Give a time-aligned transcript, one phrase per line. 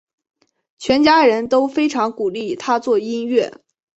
[0.79, 3.53] 全家人都非常鼓励他做音乐。